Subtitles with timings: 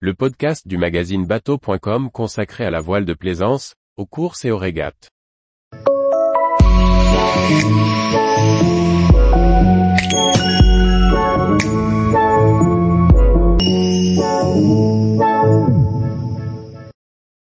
[0.00, 4.58] le podcast du magazine bateau.com consacré à la voile de plaisance, aux courses et aux
[4.58, 5.08] régates.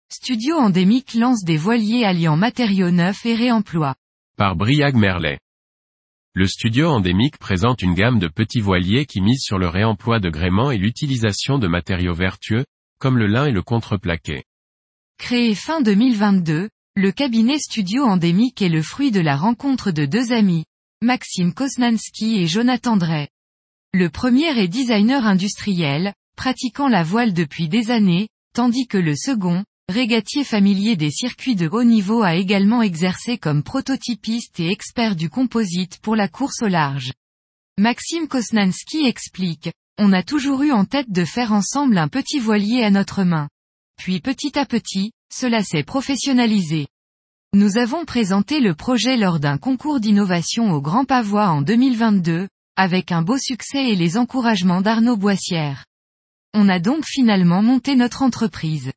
[0.09, 3.95] Studio Endémique lance des voiliers alliant matériaux neufs et réemploi.
[4.37, 5.39] Par Briag Merlet.
[6.35, 10.29] Le studio endémique présente une gamme de petits voiliers qui misent sur le réemploi de
[10.29, 12.65] gréements et l'utilisation de matériaux vertueux,
[12.99, 14.43] comme le lin et le contreplaqué.
[15.17, 20.31] Créé fin 2022, le cabinet studio endémique est le fruit de la rencontre de deux
[20.31, 20.65] amis,
[21.01, 23.29] Maxime Kosnanski et Jonathan Drey.
[23.93, 29.63] Le premier est designer industriel, pratiquant la voile depuis des années, tandis que le second,
[29.89, 35.29] régatier familier des circuits de haut niveau a également exercé comme prototypiste et expert du
[35.29, 37.11] composite pour la course au large.
[37.79, 42.83] Maxime Kosnanski explique, on a toujours eu en tête de faire ensemble un petit voilier
[42.83, 43.49] à notre main.
[43.97, 46.87] Puis petit à petit, cela s'est professionnalisé.
[47.53, 53.11] Nous avons présenté le projet lors d'un concours d'innovation au Grand Pavois en 2022, avec
[53.11, 55.85] un beau succès et les encouragements d'Arnaud Boissière.
[56.53, 58.91] On a donc finalement monté notre entreprise.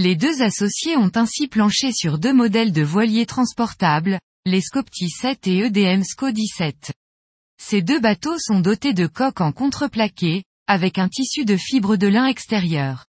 [0.00, 5.48] Les deux associés ont ainsi planché sur deux modèles de voiliers transportables, les Scopti 7
[5.48, 6.92] et EDM SCO 17.
[7.60, 12.06] Ces deux bateaux sont dotés de coques en contreplaqué, avec un tissu de fibre de
[12.06, 13.06] lin extérieur.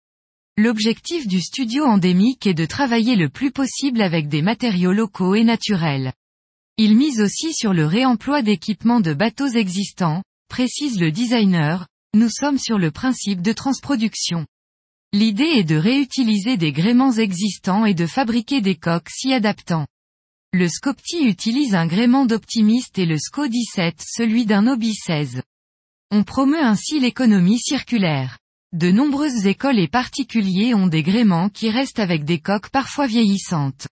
[0.57, 5.43] L'objectif du studio endémique est de travailler le plus possible avec des matériaux locaux et
[5.43, 6.13] naturels.
[6.77, 12.59] Il mise aussi sur le réemploi d'équipements de bateaux existants, précise le designer, nous sommes
[12.59, 14.45] sur le principe de transproduction.
[15.17, 19.87] L'idée est de réutiliser des gréements existants et de fabriquer des coques s'y adaptant.
[20.51, 25.41] Le Scopti utilise un gréement d'optimiste et le SCO 17 celui d'un Obi 16.
[26.11, 28.39] On promeut ainsi l'économie circulaire.
[28.73, 33.87] De nombreuses écoles et particuliers ont des gréements qui restent avec des coques parfois vieillissantes.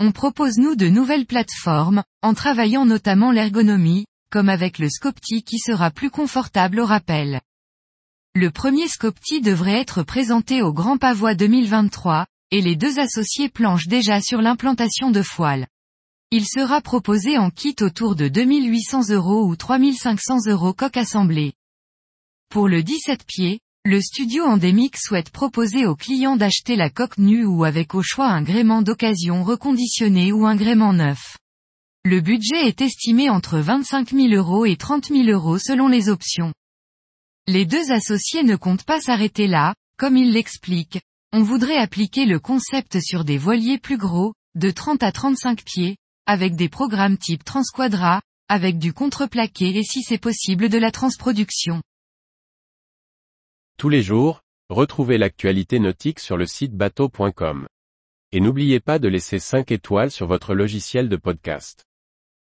[0.00, 5.60] On propose nous de nouvelles plateformes, en travaillant notamment l'ergonomie, comme avec le Scopti qui
[5.60, 7.42] sera plus confortable au rappel.
[8.34, 13.88] Le premier Scopti devrait être présenté au Grand Pavois 2023, et les deux associés planchent
[13.88, 15.66] déjà sur l'implantation de foiles.
[16.30, 21.54] Il sera proposé en kit autour de 2800 euros ou 3500 euros coque assemblée.
[22.50, 27.46] Pour le 17 pieds, le studio endémique souhaite proposer aux clients d'acheter la coque nue
[27.46, 31.38] ou avec au choix un gréement d'occasion reconditionné ou un gréement neuf.
[32.04, 36.52] Le budget est estimé entre 25 000 euros et 30 000 euros selon les options.
[37.50, 41.00] Les deux associés ne comptent pas s'arrêter là, comme ils l'expliquent.
[41.32, 45.96] On voudrait appliquer le concept sur des voiliers plus gros, de 30 à 35 pieds,
[46.26, 48.20] avec des programmes type transquadra,
[48.50, 51.80] avec du contreplaqué et si c'est possible de la transproduction.
[53.78, 57.66] Tous les jours, retrouvez l'actualité nautique sur le site bateau.com.
[58.32, 61.87] Et n'oubliez pas de laisser 5 étoiles sur votre logiciel de podcast.